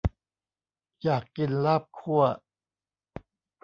[1.03, 2.23] อยากกินลาบคั่ว